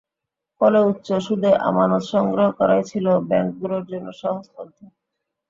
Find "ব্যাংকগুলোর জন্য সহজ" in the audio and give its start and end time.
3.29-4.45